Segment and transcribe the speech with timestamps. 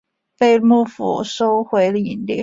[0.35, 2.39] 被幕府收回领地。